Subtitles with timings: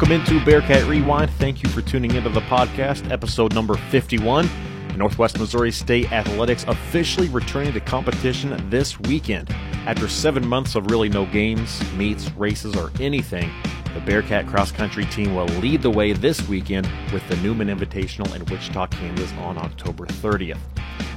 [0.00, 1.30] Welcome into Bearcat Rewind.
[1.32, 4.48] Thank you for tuning into the podcast, episode number 51.
[4.96, 9.50] Northwest Missouri State Athletics officially returning to competition this weekend.
[9.84, 13.50] After seven months of really no games, meets, races, or anything,
[13.92, 18.34] the Bearcat cross country team will lead the way this weekend with the Newman Invitational
[18.34, 20.56] in Wichita, Kansas on October 30th.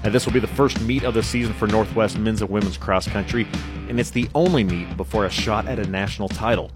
[0.03, 2.75] And this will be the first meet of the season for Northwest men's and women's
[2.75, 3.47] cross country,
[3.87, 6.69] and it's the only meet before a shot at a national title.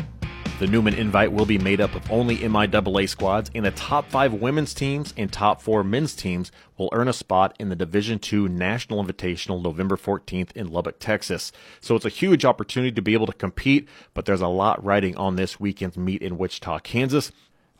[0.59, 4.33] The Newman invite will be made up of only MIAA squads, and the top five
[4.33, 8.49] women's teams and top four men's teams will earn a spot in the Division II
[8.49, 11.51] National Invitational November 14th in Lubbock, Texas.
[11.79, 15.15] So it's a huge opportunity to be able to compete, but there's a lot riding
[15.15, 17.31] on this weekend's meet in Wichita, Kansas.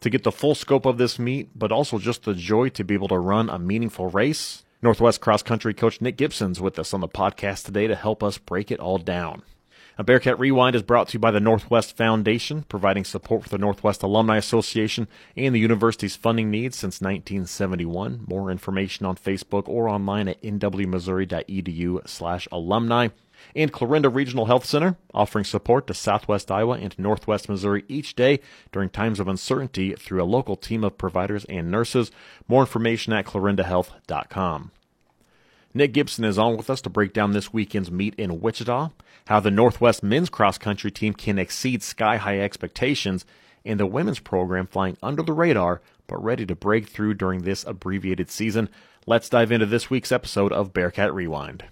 [0.01, 2.93] To get the full scope of this meet, but also just the joy to be
[2.93, 7.01] able to run a meaningful race, Northwest cross country coach Nick Gibson's with us on
[7.01, 9.41] the podcast today to help us break it all down.
[9.99, 13.57] A Bearcat Rewind is brought to you by the Northwest Foundation, providing support for the
[13.57, 18.25] Northwest Alumni Association and the university's funding needs since 1971.
[18.27, 23.07] More information on Facebook or online at nwmissouri.edu slash alumni.
[23.55, 28.39] And Clarinda Regional Health Center, offering support to Southwest Iowa and Northwest Missouri each day
[28.71, 32.11] during times of uncertainty through a local team of providers and nurses.
[32.47, 34.71] More information at clarindahealth.com.
[35.77, 38.89] Nick Gibson is on with us to break down this weekend's meet in Wichita,
[39.27, 43.25] how the Northwest men's cross country team can exceed sky high expectations,
[43.63, 47.63] and the women's program flying under the radar but ready to break through during this
[47.65, 48.69] abbreviated season.
[49.05, 51.65] Let's dive into this week's episode of Bearcat Rewind.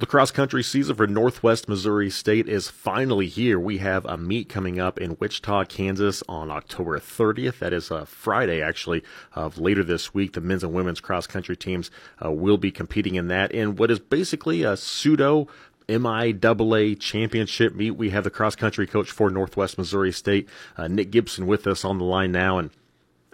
[0.00, 3.60] The cross country season for Northwest Missouri State is finally here.
[3.60, 7.58] We have a meet coming up in Wichita, Kansas on October 30th.
[7.58, 10.32] That is a Friday, actually, of later this week.
[10.32, 11.90] The men's and women's cross country teams
[12.24, 15.48] uh, will be competing in that in what is basically a pseudo
[15.86, 17.90] MIAA championship meet.
[17.90, 21.84] We have the cross country coach for Northwest Missouri State, uh, Nick Gibson, with us
[21.84, 22.56] on the line now.
[22.56, 22.70] And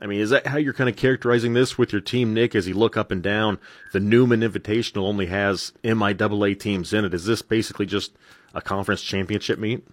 [0.00, 2.54] I mean, is that how you're kind of characterizing this with your team, Nick?
[2.54, 3.58] As you look up and down,
[3.92, 7.14] the Newman Invitational only has MIAA teams in it.
[7.14, 8.12] Is this basically just
[8.54, 9.86] a conference championship meet?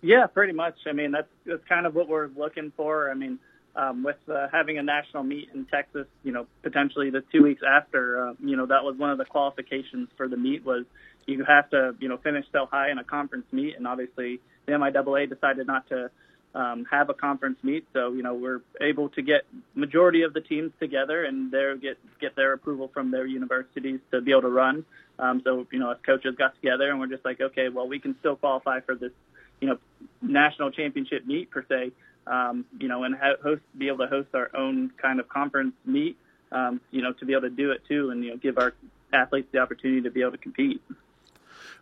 [0.00, 0.76] Yeah, pretty much.
[0.86, 3.10] I mean, that's that's kind of what we're looking for.
[3.10, 3.38] I mean,
[3.74, 7.62] um, with uh, having a national meet in Texas, you know, potentially the two weeks
[7.66, 10.84] after, uh, you know, that was one of the qualifications for the meet was
[11.26, 14.72] you have to, you know, finish so high in a conference meet, and obviously the
[14.72, 16.10] MIAA decided not to
[16.54, 17.86] um, have a conference meet.
[17.92, 19.42] So you know we're able to get
[19.74, 24.20] majority of the teams together and they get get their approval from their universities to
[24.20, 24.84] be able to run.
[25.18, 27.98] Um, so you know us coaches got together and we're just like, okay, well we
[27.98, 29.12] can still qualify for this,
[29.60, 29.78] you know,
[30.20, 31.92] national championship meet per se.
[32.24, 35.74] Um, you know, and ha- host be able to host our own kind of conference
[35.84, 36.16] meet.
[36.52, 38.74] Um, you know, to be able to do it too, and you know, give our
[39.12, 40.82] athletes the opportunity to be able to compete.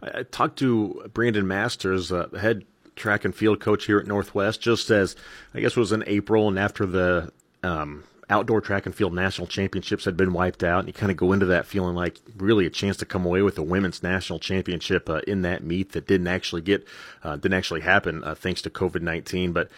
[0.02, 2.64] I talked to Brandon Masters, uh, head
[3.00, 5.16] track and field coach here at Northwest, just as
[5.54, 7.32] I guess it was in April and after the
[7.64, 11.16] um, outdoor track and field national championships had been wiped out, and you kind of
[11.16, 14.38] go into that feeling like really a chance to come away with a women's national
[14.38, 16.86] championship uh, in that meet that didn't actually get
[17.24, 19.52] uh, didn't actually happen uh, thanks to COVID nineteen.
[19.52, 19.68] But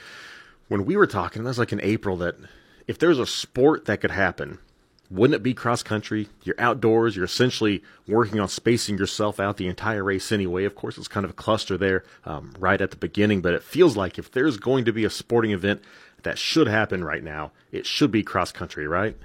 [0.68, 2.36] when we were talking, that was like in April that
[2.86, 4.58] if there's a sport that could happen
[5.12, 6.28] wouldn't it be cross country?
[6.42, 7.14] You're outdoors.
[7.14, 10.64] You're essentially working on spacing yourself out the entire race anyway.
[10.64, 13.62] Of course, it's kind of a cluster there um, right at the beginning, but it
[13.62, 15.82] feels like if there's going to be a sporting event
[16.22, 19.16] that should happen right now, it should be cross country, right?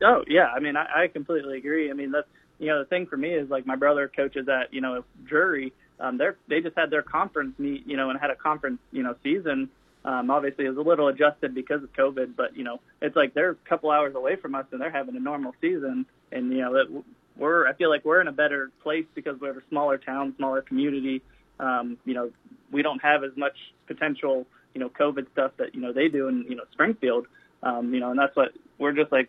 [0.00, 1.90] Oh yeah, I mean, I, I completely agree.
[1.90, 4.72] I mean, that's you know the thing for me is like my brother coaches at
[4.72, 5.72] you know Drury.
[5.98, 9.02] Um, they're they just had their conference meet, you know, and had a conference you
[9.02, 9.70] know season
[10.06, 13.34] um, obviously, it was a little adjusted because of COVID, but you know, it's like
[13.34, 16.06] they're a couple hours away from us and they're having a normal season.
[16.30, 17.02] And you know, that
[17.36, 20.62] we're I feel like we're in a better place because we're a smaller town, smaller
[20.62, 21.22] community.
[21.58, 22.30] Um, you know,
[22.70, 23.56] we don't have as much
[23.88, 27.26] potential, you know, COVID stuff that you know they do in you know Springfield.
[27.64, 29.28] Um, you know, and that's what we're just like.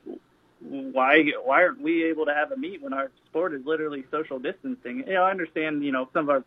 [0.59, 4.37] Why why aren't we able to have a meet when our sport is literally social
[4.37, 5.05] distancing?
[5.07, 5.83] You know, I understand.
[5.83, 6.43] You know, some of our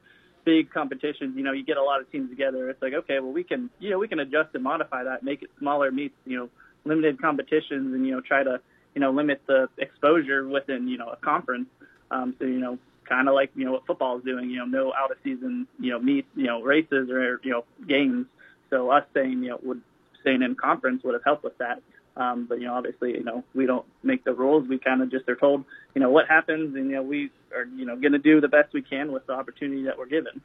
[0.51, 2.69] big competitions, you know, you get a lot of teams together.
[2.71, 5.43] It's like, okay, well, we can, you know, we can adjust and modify that, make
[5.43, 6.49] it smaller meets, you know,
[6.85, 8.61] limited competitions, and you know, try to,
[8.95, 11.69] you know, limit the exposure within, you know, a conference.
[12.11, 14.65] Um, so you know, kind of like you know what football is doing, you know,
[14.65, 18.27] no out of season, you know, meets, you know, races or you know games.
[18.71, 19.83] So us staying, you know, would
[20.23, 21.81] staying in conference would have helped with that.
[22.17, 24.69] Um, but you know, obviously, you know, we don't make the rules.
[24.69, 25.65] We kind of just are told,
[25.95, 28.49] you know, what happens, and you know, we are, you know, going to do the
[28.49, 30.41] best we can with the opportunity that we're given.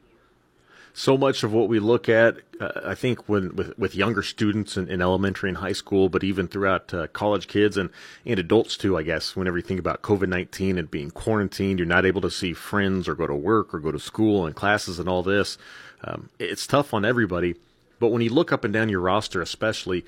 [0.98, 4.78] So much of what we look at, uh, I think, when with, with younger students
[4.78, 7.90] in, in, elementary and high school, but even throughout uh, college kids and,
[8.24, 11.86] and adults too, I guess, whenever you think about COVID 19 and being quarantined, you're
[11.86, 14.98] not able to see friends or go to work or go to school and classes
[14.98, 15.58] and all this.
[16.02, 17.56] Um, it's tough on everybody.
[17.98, 20.02] But when you look up and down your roster, especially,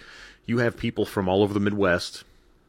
[0.48, 2.24] you have people from all over the Midwest.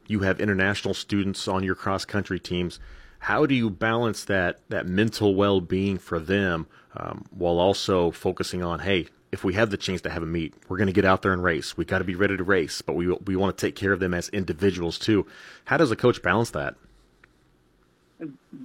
[0.06, 2.78] You have international students on your cross country teams.
[3.20, 8.62] How do you balance that that mental well being for them um, while also focusing
[8.62, 11.06] on, hey, if we have the chance to have a meet, we're going to get
[11.06, 11.76] out there and race.
[11.76, 14.00] We got to be ready to race, but we we want to take care of
[14.00, 15.26] them as individuals too.
[15.64, 16.74] How does a coach balance that?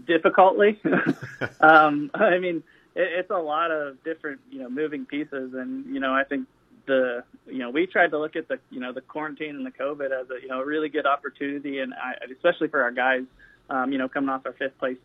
[0.06, 0.78] Difficultly.
[1.62, 2.64] um, I mean,
[2.96, 6.48] it, it's a lot of different you know moving pieces, and you know I think
[6.86, 9.72] the you know we tried to look at the you know the quarantine and the
[9.72, 13.24] COVID as a you know a really good opportunity, and I, especially for our guys,
[13.70, 14.98] um, you know coming off our fifth place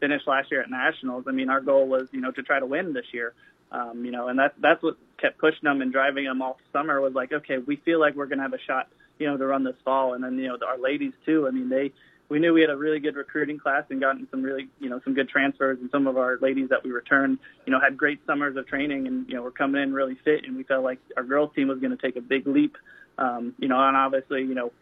[0.00, 1.24] finish last year at nationals.
[1.26, 3.34] I mean, our goal was you know to try to win this year.
[3.72, 7.00] Um, you know, and that's that's what kept pushing them and driving them all summer
[7.00, 9.64] was like, okay, we feel like we're to have a shot, you know, to run
[9.64, 10.14] this fall.
[10.14, 11.46] And then, you know, our ladies too.
[11.48, 11.92] I mean, they,
[12.28, 15.00] we knew we had a really good recruiting class and gotten some really, you know,
[15.04, 15.78] some good transfers.
[15.80, 19.06] And some of our ladies that we returned, you know, had great summers of training
[19.06, 20.44] and, you know, were coming in really fit.
[20.44, 22.76] And we felt like our girls team was going to take a big leap.
[23.18, 24.72] Um, you know, and obviously, you know,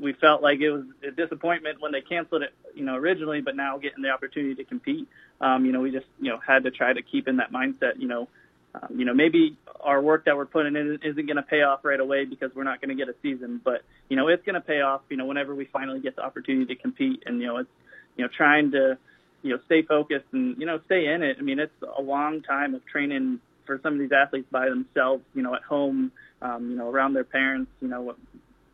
[0.00, 3.54] we felt like it was a disappointment when they canceled it, you know, originally, but
[3.54, 5.06] now getting the opportunity to compete,
[5.40, 7.98] um, you know, we just, you know, had to try to keep in that mindset,
[7.98, 8.28] you know,
[8.74, 11.84] um, you know, maybe our work that we're putting in isn't going to pay off
[11.84, 14.54] right away because we're not going to get a season, but you know, it's going
[14.54, 15.02] to pay off.
[15.10, 17.70] You know, whenever we finally get the opportunity to compete, and you know, it's
[18.16, 18.96] you know, trying to
[19.42, 21.36] you know stay focused and you know stay in it.
[21.38, 25.22] I mean, it's a long time of training for some of these athletes by themselves.
[25.34, 27.70] You know, at home, um, you know, around their parents.
[27.80, 28.14] You know,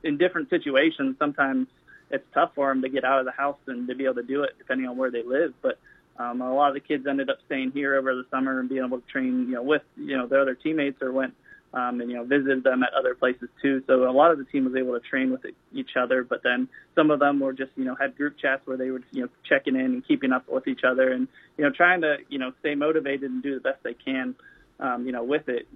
[0.05, 1.67] in different situations, sometimes
[2.11, 4.23] it's tough for them to get out of the house and to be able to
[4.23, 5.55] do it, depending on where they live.
[5.61, 5.79] But
[6.19, 8.85] um, a lot of the kids ended up staying here over the summer and being
[8.85, 11.35] able to train, you know, with you know their other teammates or went
[11.75, 13.83] um, and you know visited them at other places too.
[13.87, 16.69] So a lot of the team was able to train with each other, but then
[16.95, 19.29] some of them were just you know had group chats where they were you know
[19.49, 22.53] checking in and keeping up with each other and you know trying to you know
[22.61, 24.35] stay motivated and do the best they can,
[24.81, 25.69] um, you know, with it.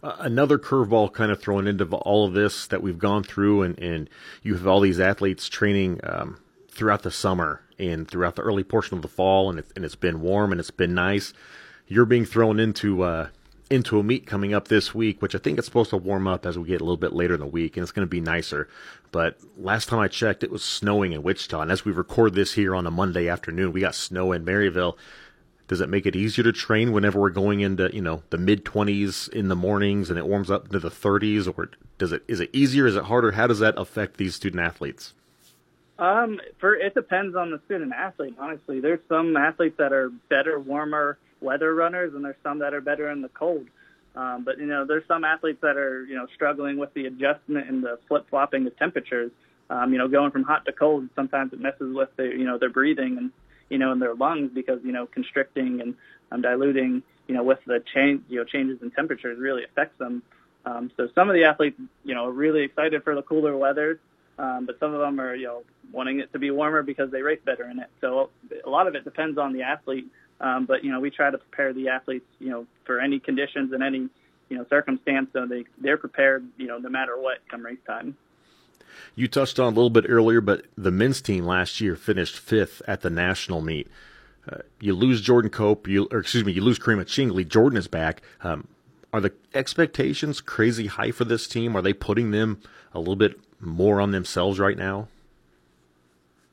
[0.00, 3.76] Uh, another curveball kind of thrown into all of this that we've gone through, and,
[3.80, 4.08] and
[4.44, 6.38] you have all these athletes training um,
[6.70, 9.94] throughout the summer and throughout the early portion of the fall, and, it, and it's
[9.94, 11.32] been warm and it's been nice.
[11.86, 13.28] You're being thrown into uh,
[13.70, 16.46] into a meet coming up this week, which I think it's supposed to warm up
[16.46, 18.20] as we get a little bit later in the week, and it's going to be
[18.20, 18.68] nicer.
[19.10, 22.54] But last time I checked, it was snowing in Wichita, and as we record this
[22.54, 24.96] here on a Monday afternoon, we got snow in Maryville.
[25.66, 28.64] Does it make it easier to train whenever we're going into you know the mid
[28.64, 32.40] 20s in the mornings and it warms up to the 30s, or does it is
[32.40, 32.86] it easier?
[32.86, 33.32] Is it harder?
[33.32, 35.12] How does that affect these student athletes?
[35.98, 38.36] Um, for it depends on the student athlete.
[38.38, 42.80] Honestly, there's some athletes that are better, warmer weather runners, and there's some that are
[42.80, 43.66] better in the cold.
[44.14, 47.68] Um, but you know, there's some athletes that are you know struggling with the adjustment
[47.68, 49.32] and the flip flopping of temperatures.
[49.70, 52.58] Um, you know, going from hot to cold, sometimes it messes with their you know
[52.58, 53.32] their breathing and
[53.68, 55.94] you know in their lungs because you know constricting and
[56.30, 60.22] um, diluting you know with the change you know changes in temperatures really affects them.
[60.64, 63.98] Um, so some of the athletes you know are really excited for the cooler weather
[64.38, 65.62] um, but some of them are, you know,
[65.92, 67.88] wanting it to be warmer because they race better in it.
[68.00, 68.30] So
[68.64, 70.06] a lot of it depends on the athlete.
[70.40, 73.72] Um, but you know, we try to prepare the athletes, you know, for any conditions
[73.72, 74.08] and any,
[74.48, 78.16] you know, circumstance, so they they're prepared, you know, no matter what come race time.
[79.14, 82.80] You touched on a little bit earlier, but the men's team last year finished fifth
[82.86, 83.88] at the national meet.
[84.50, 87.46] Uh, you lose Jordan Cope, you or excuse me, you lose Karima Chingley.
[87.46, 88.22] Jordan is back.
[88.42, 88.68] Um,
[89.12, 91.76] are the expectations crazy high for this team?
[91.76, 92.60] Are they putting them
[92.92, 95.08] a little bit more on themselves right now?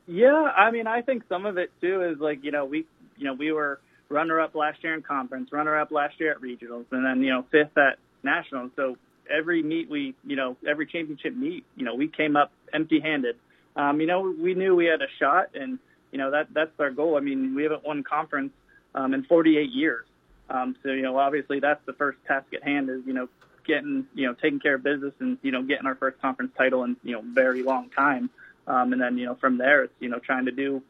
[0.08, 2.86] Yeah, I mean, I think some of it too is like you know we
[3.18, 6.42] you know we were runner up last year in conference, runner up last year at
[6.42, 8.72] regionals, and then you know fifth at nationals.
[8.76, 8.98] So
[9.30, 13.38] every meet we you know every championship meet you know we came up empty handed.
[13.76, 15.80] Um, you know we knew we had a shot, and
[16.12, 17.18] you know that that's our goal.
[17.18, 18.54] I mean we haven't won conference
[18.94, 20.06] um, in 48 years.
[20.52, 23.28] Um, so you know obviously that's the first task at hand is you know
[23.66, 26.84] getting, you know, taking care of business and, you know, getting our first conference title
[26.84, 28.30] in, you know, very long time.
[28.68, 30.82] Um, and then, you know, from there, it's, you know, trying to do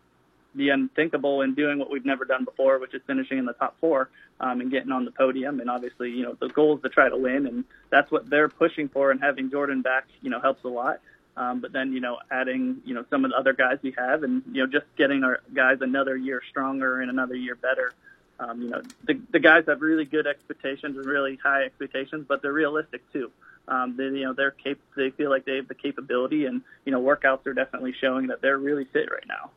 [0.54, 3.76] the unthinkable and doing what we've never done before, which is finishing in the top
[3.82, 5.60] four um, and getting on the podium.
[5.60, 8.50] And obviously, you know, the goal is to try to win, and that's what they're
[8.50, 9.12] pushing for.
[9.12, 11.02] And having Jordan back, you know, helps a lot.
[11.38, 14.24] Um, but then, you know, adding, you know, some of the other guys we have,
[14.24, 17.94] and you know, just getting our guys another year stronger and another year better
[18.40, 22.42] um, you know, the, the guys have really good expectations and really high expectations, but
[22.42, 23.32] they're realistic too.
[23.68, 26.92] Um, they, you know, they're cap- they feel like they have the capability, and you
[26.92, 29.52] know, workouts are definitely showing that they're really fit right now.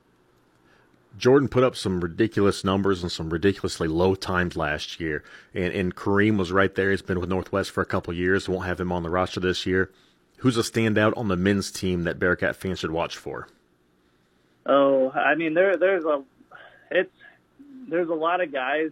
[1.17, 5.95] Jordan put up some ridiculous numbers and some ridiculously low times last year, and, and
[5.97, 6.91] Kareem was right there.
[6.91, 8.49] He's been with Northwest for a couple of years.
[8.49, 9.91] Won't have him on the roster this year.
[10.39, 13.49] Who's a standout on the men's team that Bearcat fans should watch for?
[14.65, 16.23] Oh, I mean, there there's a
[16.91, 17.11] it's
[17.89, 18.91] there's a lot of guys.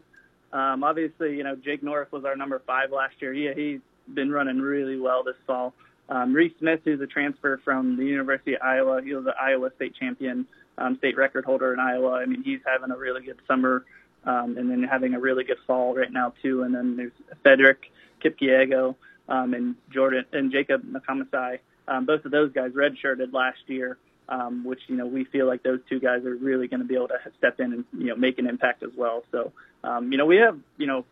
[0.52, 3.32] Um, obviously, you know, Jake North was our number five last year.
[3.32, 3.80] Yeah, he's
[4.12, 5.74] been running really well this fall.
[6.08, 9.70] Um, Reese Smith, who's a transfer from the University of Iowa, he was the Iowa
[9.74, 10.46] state champion,
[10.78, 12.12] um, state record holder in Iowa.
[12.12, 13.84] I mean, he's having a really good summer,
[14.24, 16.62] um, and then having a really good fall right now too.
[16.62, 17.12] And then there's
[17.42, 17.90] Frederick
[18.24, 18.94] Kipkiego
[19.28, 21.58] um, and Jordan and Jacob Nakamasai.
[21.88, 25.62] Um, both of those guys redshirted last year, um, which you know we feel like
[25.62, 28.16] those two guys are really going to be able to step in and you know
[28.16, 29.24] make an impact as well.
[29.32, 29.52] So
[29.84, 31.04] um, you know we have you know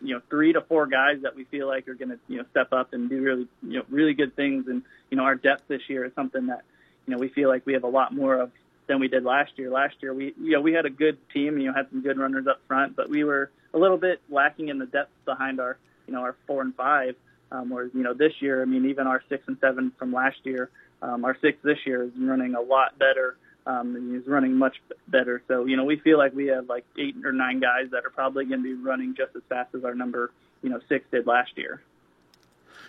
[0.00, 2.44] you know three to four guys that we feel like are going to you know
[2.50, 4.66] step up and do really you know really good things.
[4.68, 6.62] And you know our depth this year is something that
[7.06, 8.50] you know we feel like we have a lot more of
[8.86, 9.70] than we did last year.
[9.70, 12.18] Last year we you know we had a good team, you know had some good
[12.18, 15.78] runners up front, but we were a little bit lacking in the depth behind our
[16.06, 17.14] you know our four and five.
[17.52, 20.38] Um, whereas you know this year, I mean even our six and seven from last
[20.44, 20.70] year,
[21.02, 23.36] um, our six this year is running a lot better.
[23.66, 24.76] Um, and he's running much
[25.08, 25.42] better.
[25.46, 28.10] So, you know, we feel like we have like eight or nine guys that are
[28.10, 31.26] probably going to be running just as fast as our number, you know, six did
[31.26, 31.82] last year.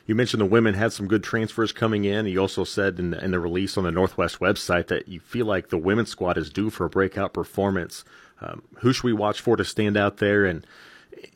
[0.07, 2.25] You mentioned the women had some good transfers coming in.
[2.25, 5.45] You also said in the, in the release on the Northwest website that you feel
[5.45, 8.05] like the women's squad is due for a breakout performance.
[8.39, 10.45] Um, who should we watch for to stand out there?
[10.45, 10.65] And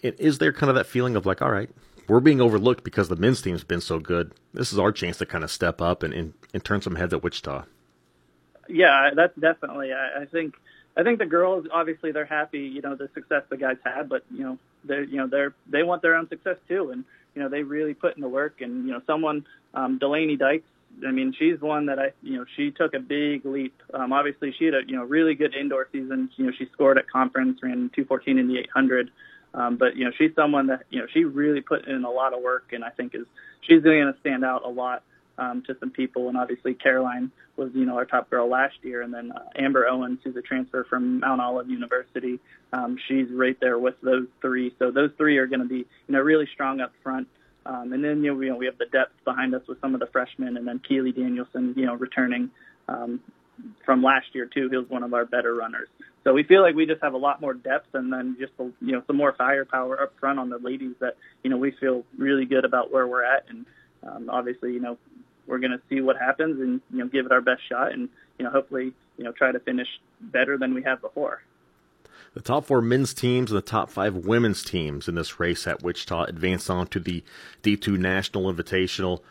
[0.01, 1.69] is there kind of that feeling of like, all right,
[2.07, 4.33] we're being overlooked because the men's team's been so good.
[4.53, 7.13] This is our chance to kind of step up and, and, and turn some heads
[7.13, 7.65] at Wichita.
[8.67, 9.91] Yeah, that's definitely.
[9.93, 10.55] I, I think
[10.97, 14.23] I think the girls obviously they're happy, you know, the success the guys had, but
[14.31, 17.03] you know, they're you know they're they want their own success too, and
[17.35, 18.61] you know they really put in the work.
[18.61, 20.67] And you know, someone um, Delaney Dykes,
[21.05, 23.81] I mean, she's one that I you know she took a big leap.
[23.93, 26.29] Um, obviously, she had a you know really good indoor season.
[26.37, 29.11] You know, she scored at conference, ran 214 in the 800.
[29.55, 32.33] Um, but you know, she's someone that you know she really put in a lot
[32.33, 33.25] of work, and I think is
[33.61, 35.01] she's going to stand out a lot
[35.37, 36.27] um, to some people.
[36.27, 39.87] And obviously, Caroline was you know our top girl last year, and then uh, Amber
[39.87, 42.39] Owens, who's a transfer from Mount Olive University,
[42.73, 44.75] um, she's right there with those three.
[44.77, 47.27] So those three are going to be you know really strong up front.
[47.65, 49.79] Um, and then you know, we, you know we have the depth behind us with
[49.79, 52.51] some of the freshmen, and then Keely Danielson, you know, returning
[52.89, 53.21] um,
[53.85, 54.69] from last year too.
[54.69, 55.87] He was one of our better runners.
[56.25, 58.91] So we feel like we just have a lot more depth and then just you
[58.91, 62.45] know some more firepower up front on the ladies that you know we feel really
[62.45, 63.65] good about where we're at and
[64.03, 64.97] um, obviously you know
[65.45, 68.09] we're going to see what happens and you know give it our best shot and
[68.39, 69.87] you know hopefully you know try to finish
[70.19, 71.43] better than we have before.
[72.33, 75.83] The top four men's teams and the top five women's teams in this race at
[75.83, 77.23] Wichita advance on to the
[77.63, 79.21] D2 National Invitational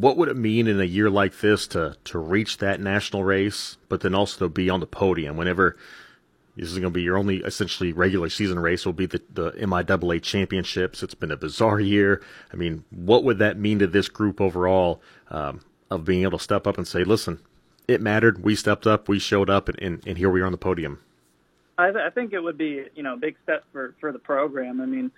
[0.00, 3.76] what would it mean in a year like this to to reach that national race,
[3.88, 5.76] but then also to be on the podium whenever
[6.56, 9.52] this is going to be your only essentially regular season race will be the, the
[9.52, 11.02] MIAA championships.
[11.02, 12.22] It's been a bizarre year.
[12.52, 16.44] I mean, what would that mean to this group overall um, of being able to
[16.44, 17.40] step up and say, listen,
[17.88, 18.44] it mattered.
[18.44, 19.08] We stepped up.
[19.08, 21.00] We showed up, and, and, and here we are on the podium.
[21.78, 24.18] I, th- I think it would be, you know, a big step for, for the
[24.18, 24.80] program.
[24.82, 25.10] I mean,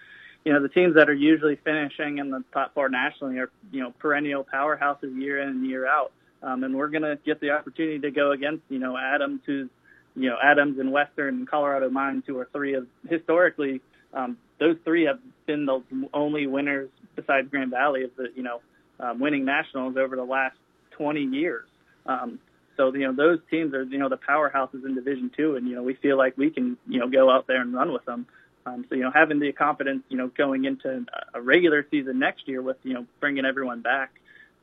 [0.45, 3.83] you know, the teams that are usually finishing in the top four nationally are, you
[3.83, 6.13] know, perennial powerhouses year in and year out.
[6.43, 9.69] Um, and we're going to get the opportunity to go against, you know, Adams, who's,
[10.15, 13.81] you know, Adams and Western and Colorado Mines, who are three of historically,
[14.13, 15.83] um, those three have been the
[16.13, 18.61] only winners besides Grand Valley of the, you know,
[19.01, 20.57] um, winning nationals over the last
[20.93, 21.67] 20 years.
[22.07, 22.39] Um,
[22.77, 25.77] so, you know, those teams are, you know, the powerhouses in Division Two, and you
[25.77, 28.27] know, we feel like we can, you know, go out there and run with them.
[28.67, 31.05] Um, so you know, having the confidence, you know, going into
[31.35, 34.13] a regular season next year with you know bringing everyone back,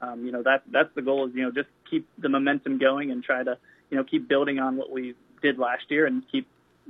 [0.01, 3.11] um, you know that that's the goal is you know just keep the momentum going
[3.11, 3.57] and try to
[3.89, 6.47] you know keep building on what we did last year and keep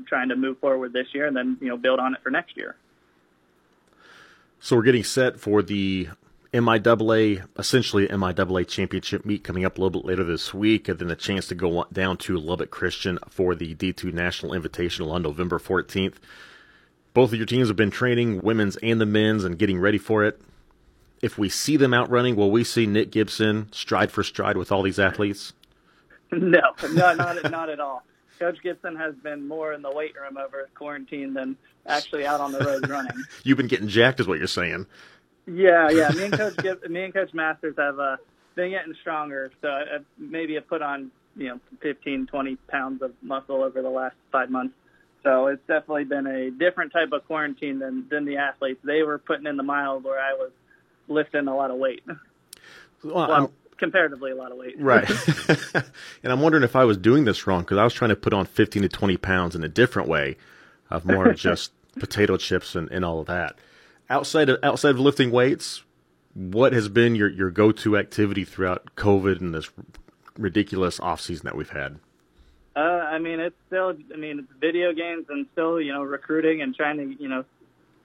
[0.08, 2.56] trying to move forward this year and then you know build on it for next
[2.56, 2.75] year.
[4.60, 6.10] So we're getting set for the
[6.53, 11.10] MIAA, essentially MIAA championship meet coming up a little bit later this week, and then
[11.10, 15.60] a chance to go down to Lubbock Christian for the D2 National Invitational on November
[15.60, 16.15] 14th.
[17.13, 20.24] Both of your teams have been training women's and the men's and getting ready for
[20.24, 20.39] it.
[21.22, 24.72] If we see them out running, will we see Nick Gibson stride for stride with
[24.72, 25.53] all these athletes?
[26.32, 26.62] No,
[26.94, 28.03] no, not not at all.
[28.39, 32.51] Coach Gibson has been more in the weight room over quarantine than actually out on
[32.51, 33.12] the road running.
[33.44, 34.88] You've been getting jacked, is what you're saying.
[35.46, 36.10] Yeah, yeah.
[36.10, 38.18] Me and Coach Gib- me and Coach Masters have uh,
[38.56, 39.51] been getting stronger.
[39.62, 43.89] So I, maybe I put on you know 15, 20 pounds of muscle over the
[43.89, 44.74] last five months.
[45.24, 48.80] So it's definitely been a different type of quarantine than than the athletes.
[48.84, 50.51] They were putting in the miles where I was
[51.08, 52.04] lifting a lot of weight.
[53.04, 54.75] Well, well comparatively a lot of weight.
[54.80, 55.10] Right.
[56.24, 58.34] and I'm wondering if I was doing this wrong because I was trying to put
[58.34, 60.38] on 15 to 20 pounds in a different way,
[60.90, 63.56] of more just potato chips and, and all of that.
[64.10, 65.84] Outside of outside of lifting weights,
[66.34, 69.70] what has been your, your go to activity throughout COVID and this
[70.38, 72.00] ridiculous off season that we've had?
[72.75, 76.62] Uh, I mean, it's still, I mean, it's video games and still, you know, recruiting
[76.62, 77.44] and trying to, you know,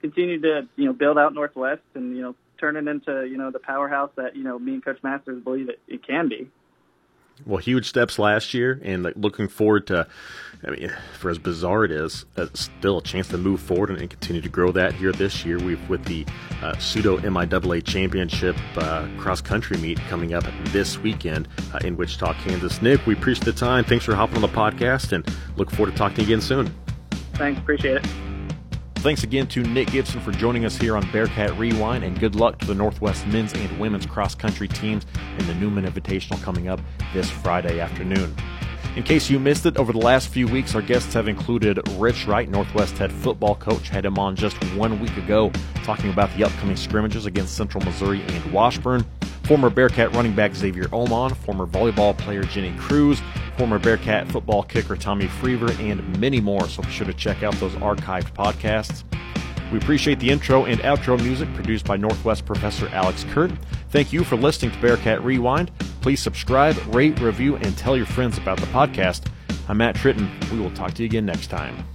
[0.01, 3.51] continue to, you know, build out Northwest and, you know, turn it into you know
[3.51, 6.49] the powerhouse that you know me and Coach Masters believe it, it can be.
[7.45, 10.07] Well, huge steps last year, and like, looking forward to.
[10.65, 13.99] I mean, for as bizarre it is, uh, still a chance to move forward and,
[13.99, 15.59] and, continue to grow that here this year.
[15.59, 16.25] We've with the
[16.63, 22.33] uh, pseudo MIAA championship uh, cross country meet coming up this weekend uh, in Wichita,
[22.41, 22.81] Kansas.
[22.81, 23.83] Nick, we appreciate the time.
[23.83, 25.27] Thanks for hopping on the podcast, and
[25.57, 26.73] look forward to talking again soon.
[27.35, 28.26] Thanks, appreciate it.
[29.01, 32.57] Thanks again to Nick Gibson for joining us here on Bearcat Rewind, and good luck
[32.59, 35.05] to the Northwest men's and women's cross country teams
[35.37, 36.81] in the Newman Invitational coming up
[37.13, 38.35] this Friday afternoon.
[38.97, 42.25] In case you missed it, over the last few weeks, our guests have included Rich
[42.25, 45.51] Wright, Northwest head football coach, had him on just one week ago,
[45.83, 49.05] talking about the upcoming scrimmages against Central Missouri and Washburn.
[49.43, 53.21] Former Bearcat running back Xavier Oman, former volleyball player Jenny Cruz,
[53.57, 56.67] former Bearcat football kicker Tommy Freever, and many more.
[56.69, 59.03] So be sure to check out those archived podcasts.
[59.71, 63.51] We appreciate the intro and outro music produced by Northwest Professor Alex Kurt.
[63.89, 65.71] Thank you for listening to Bearcat Rewind.
[66.01, 69.29] Please subscribe, rate, review, and tell your friends about the podcast.
[69.67, 70.29] I'm Matt Tritton.
[70.51, 71.85] We will talk to you again next time.